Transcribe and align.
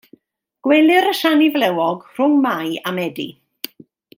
Gwelir 0.67 1.09
y 1.09 1.11
siani 1.17 1.49
flewog 1.57 2.09
rhwng 2.15 2.41
Mai 2.47 2.73
a 2.89 2.95
Medi. 2.99 3.29